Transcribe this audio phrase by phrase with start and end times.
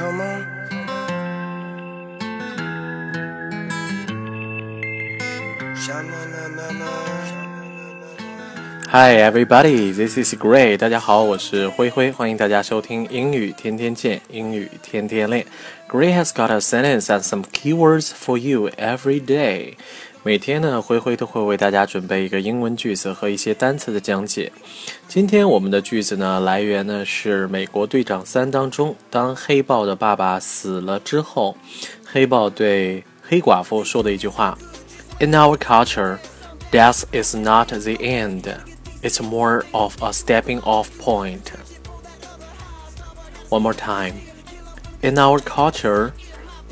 [0.00, 0.46] Come on.
[8.88, 10.78] Hi everybody, this is Gray。
[10.78, 15.44] 大家好，我是灰灰，欢迎大家收听英语天天见，英语天天练。
[15.90, 19.74] Gray has got a sentence and some keywords for you every day。
[20.23, 24.51] 每天呢，灰灰都会为大家准备一个英文句子和一些单词的讲解。
[25.07, 31.57] 今天我们的句子呢，来源呢是《美国队长三》当中，当黑豹的爸爸死了之后，
[32.05, 34.55] 黑豹对黑寡妇说的一句话
[35.19, 36.19] ：“In our culture,
[36.71, 38.43] death is not the end.”
[39.01, 41.39] It's more of a stepping off point.
[43.49, 44.13] One more time.
[45.01, 46.11] In our culture,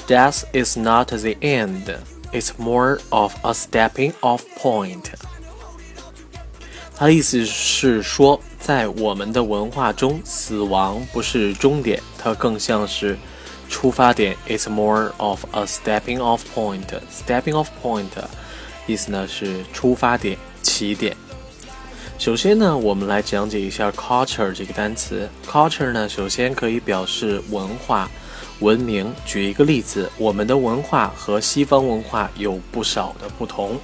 [0.08, 1.96] death is not the end.
[2.32, 5.06] It's more of a stepping off point.
[6.96, 13.18] 他的意思是说，在我们的文化中，死亡不是终点，它更像是
[13.70, 14.36] 出发点。
[14.48, 16.84] It's more of a stepping off point.
[17.10, 18.10] Stepping off point
[18.86, 21.16] 意思呢是出发点、起点。
[22.18, 25.30] 首先呢，我们来讲解一下 culture 这个单词。
[25.48, 28.12] culture 呢，首先可以表示文化、
[28.61, 29.15] 文明。
[29.25, 33.79] 举一个例子，我们的文化和西方文化有不少的不同。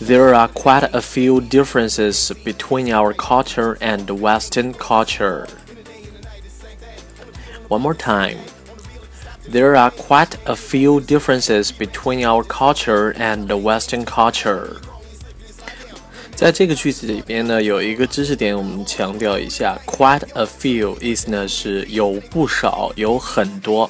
[0.00, 5.46] There are quite a few differences between our culture and Western culture.
[7.68, 8.38] One more time.
[9.50, 14.76] There are quite a few differences between our culture and Western culture.
[16.37, 23.89] 在这个句子里边呢，有一个知识点，我们强调一下，quite a few 意思呢是有不少，有很多。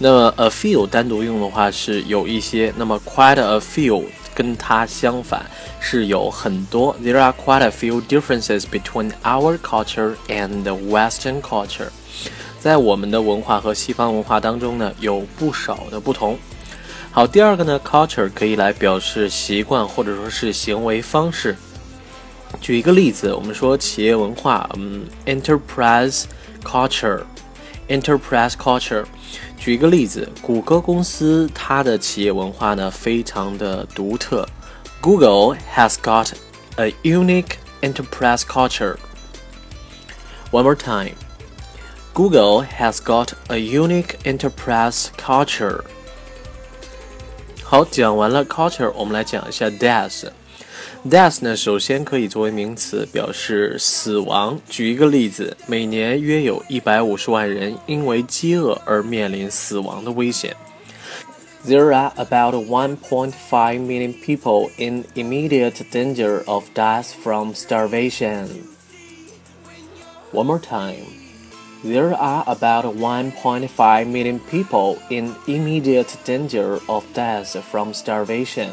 [0.00, 4.02] 那么 a few 单独用的话是有一些，那么 quite a few
[4.34, 5.46] 跟它相反
[5.78, 6.96] 是有很多。
[7.00, 11.90] There are quite a few differences between our culture and Western culture。
[12.58, 16.36] 在我们的文化和西方文化当中呢，有不少的不同。
[17.12, 21.56] 好，第二个呢，culture 可以来表示习惯或者说是行为方式。
[22.60, 26.24] 举一个例子，我们说企业文化，嗯，enterprise
[26.64, 29.04] culture，enterprise culture。
[29.56, 34.48] 举一个例子，谷歌公司它的企业文化呢非常的独特
[35.00, 36.30] ，Google has got
[36.76, 38.96] a unique enterprise culture.
[40.50, 41.14] One more time.
[42.12, 45.82] Google has got a unique enterprise culture.
[47.62, 50.30] 好，讲完了 culture，我们来讲一下 death。
[51.09, 54.59] Death 呢，首先可以作为名词，表示死亡。
[54.69, 60.55] 举一个例子，每年约有一百五十万人因为饥饿而面临死亡的危险。
[61.67, 63.33] There are about 1.5
[63.79, 68.47] million people in immediate danger of death from starvation.
[70.31, 71.05] One more time.
[71.83, 78.69] There are about 1.5 million people in immediate danger of death from starvation.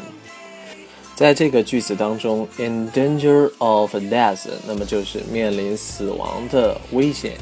[1.14, 7.34] 在这个句子当中，in danger of death，那么就是面临死亡的危险。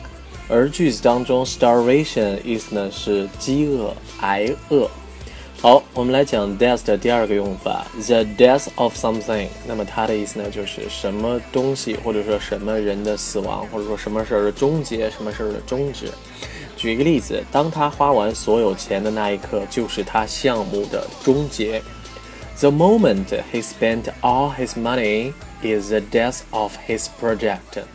[0.47, 4.87] 而句子当中，starvation 意思呢是饥饿、挨饿。
[5.59, 9.47] 好，我们来讲 death 的第二个用法，the death of something。
[9.67, 16.11] 那么它的意思呢就是什么东西或者说什么人的死亡，或者说什么事儿的终结，什么事儿的终止。
[16.77, 21.81] 举一个例子，当他花完所有钱的那一刻，就是他项目的终结。
[22.60, 27.86] The moment he spent all his money is the death of his project.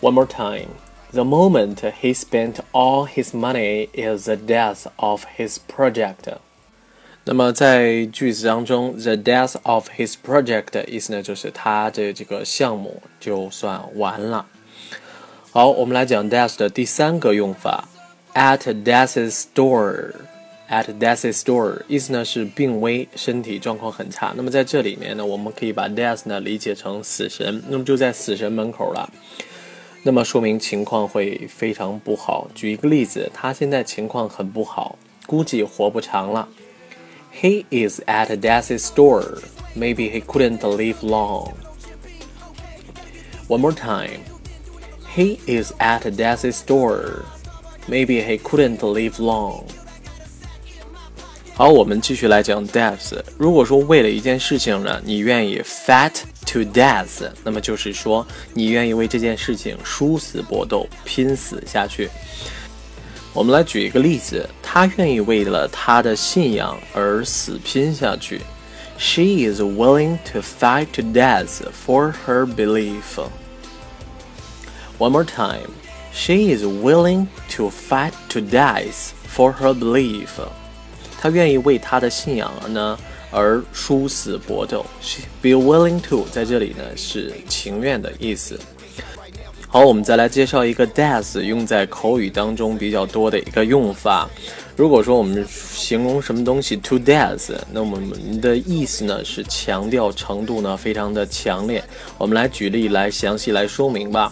[0.00, 0.68] One more time.
[1.12, 6.36] The moment he spent all his money is the death of his project.
[7.24, 14.46] 那么在句子当中，the death of his project 意思呢，就是他的这个项目就算完了。
[15.52, 17.88] 好，我们来讲 death 的第三个用法，
[18.34, 20.12] at death's door。
[20.70, 24.34] At death's door，意思呢是病危，身体状况很差。
[24.36, 29.10] 那么在这里面呢，我们可以把 death 呢理解成死神，那么就在死神门口了。
[30.02, 32.48] 那么说明情况会非常不好。
[32.54, 36.46] 举一个例子，他现在情况很不好，估计活不长了。
[37.40, 39.38] He is at death's door.
[39.74, 41.52] Maybe he couldn't live long.
[43.48, 44.20] One more time.
[45.16, 47.24] He is at death's door.
[47.88, 49.64] Maybe he couldn't live long.
[51.55, 53.15] 好，我们继续来讲 death。
[53.37, 62.09] 如果说为了一件事情呢，你愿意 fight to death，那么就是说你愿意为这件事情殊死搏斗、拼死下去。
[63.33, 68.41] 我们来举一个例子，他愿意为了他的信仰而死拼下去。
[68.97, 73.19] She is willing to fight to death for her belief.
[74.97, 75.69] One more time.
[76.13, 80.29] She is willing to fight to death for her belief。
[81.23, 82.99] 他愿意为他的信仰而呢
[83.31, 84.85] 而殊死搏斗。
[85.41, 88.59] Be willing to 在这里呢是情愿的意思。
[89.69, 94.29] 好，我们再来介绍一个 death 用在口语当中比较多的一个用法。
[94.75, 101.81] 如果说我们形容什么东西 to death，那我们的意思呢是强调程度呢非常的强烈。
[102.17, 104.29] 我们来举例来详细来说明吧。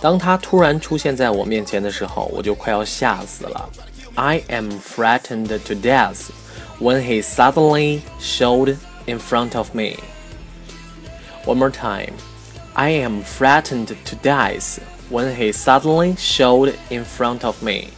[0.00, 3.68] 当他突然出现在我面前的时候，我就快要吓死了。
[4.17, 6.31] I am frightened to death
[6.79, 8.77] when he suddenly showed
[9.07, 9.97] in front of me.
[11.45, 12.13] One more time.
[12.75, 14.79] I am frightened to death
[15.09, 17.89] when he suddenly showed in front of me.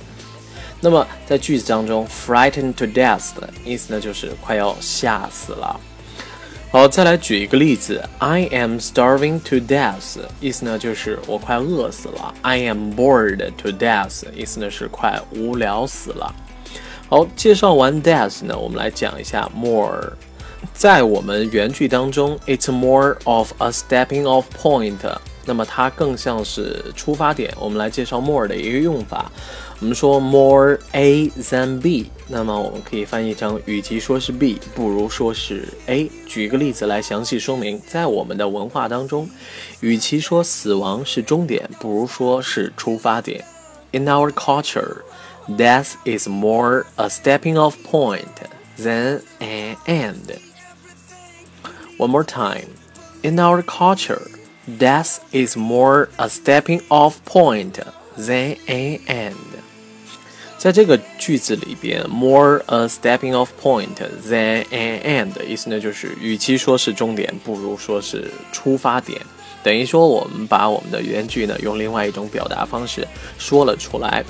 [0.81, 5.80] 那么在句子当中，frightened to death 的意思呢，就是快要吓死了。
[6.72, 12.32] 好，再来举一个例子，I am starving to death，意思呢就是我快饿死了。
[12.43, 16.32] I am bored to death，意思呢是快无聊死了。
[17.08, 20.12] 好，介绍完 death 呢，我们来讲一下 more。
[20.72, 24.94] 在我们原句当中，it's more of a stepping off point，
[25.44, 27.52] 那么它更像是出发点。
[27.58, 29.28] 我们来介绍 more 的一个用法。
[29.81, 36.10] 我们说 more A than B，那么我们可以翻译成与其说是 B，不如说是 A。
[36.25, 39.30] 举一个例子来详细说明，在我们的文化当中，
[39.80, 43.46] 与其说死亡是终点，不如说是出发点。
[43.92, 45.04] In our culture,
[45.48, 48.25] death is more a stepping off point
[48.78, 50.38] than an end.
[51.98, 52.68] One more time.
[53.22, 54.28] In our culture,
[54.68, 57.80] death is more a stepping off point
[58.18, 59.36] than an end.
[60.61, 63.89] 在这个句子里边，more a stepping off point
[64.29, 69.19] than an end，的意思呢就是，与其说是终点，不如说是出发点。
[69.62, 73.09] 等于说，我们把我们的原句呢，用另外一种表达方式
[73.39, 74.23] 说了出来。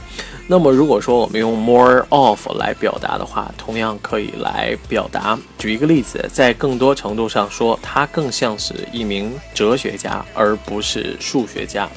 [0.47, 5.37] 那么，如果说我们用 more of 来表达的话，同样可以来表达。
[5.59, 11.89] 举一个例子，在更多程度上说，他更像是一名哲学家，而不是数学家。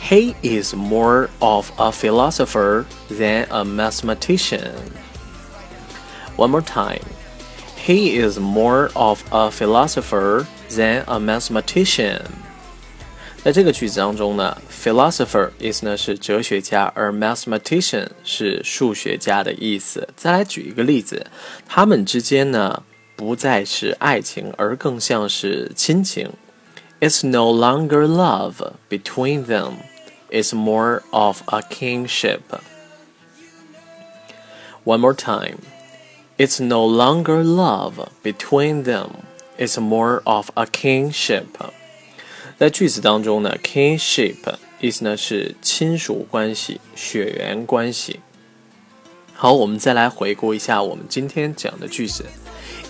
[0.00, 4.72] He is more of a philosopher than a mathematician.
[6.36, 7.02] One more time.
[7.76, 12.22] He is more of a philosopher than a mathematician.
[13.42, 20.08] 在这个句子当中呢，philosopher 意思呢是哲学家，而 mathematician 是数学家的意思。
[20.16, 21.24] 再来举一个例子，
[21.68, 22.82] 他们之间呢
[23.14, 26.28] 不再是爱情，而更像是亲情。
[27.00, 29.74] It's no longer love between them.
[30.30, 32.42] It's more of a kingship.
[34.84, 35.58] One more time.
[36.38, 39.24] It's no longer love between them.
[39.58, 41.46] It's more of a kingship.
[42.58, 48.20] 在句子当中呢，kinship 意思呢是亲属关系、血缘关系。
[49.34, 52.24] 好，我们再来回顾一下我们今天讲的句子。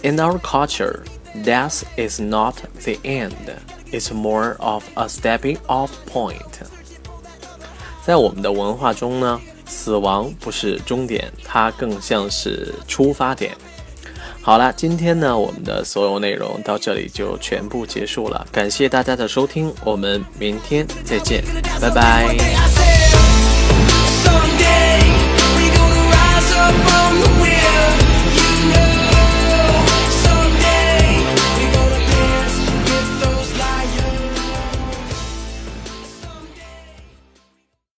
[0.02, 1.02] In our culture,
[1.44, 3.34] death is not the end.
[3.90, 6.69] It's more of a stepping off point.
[8.11, 13.53] 在我们的文化中呢，死亡不是终点，它更像是出发点。
[14.41, 18.45] 好了，今天呢，我们的所有内容到这里就全部结束了。
[18.51, 21.41] 感谢大家的收听，我们明天再见，
[21.79, 22.35] 拜拜。